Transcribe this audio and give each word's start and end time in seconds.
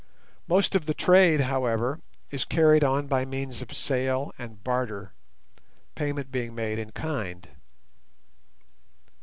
Most 0.47 0.73
of 0.73 0.87
the 0.87 0.95
trade, 0.95 1.41
however, 1.41 1.99
is 2.31 2.43
carried 2.43 2.83
on 2.83 3.05
by 3.05 3.23
means 3.23 3.61
of 3.61 3.71
sale 3.71 4.33
and 4.39 4.63
barter, 4.63 5.13
payment 5.93 6.31
being 6.31 6.55
made 6.55 6.79
in 6.79 6.91
kind. 6.91 7.47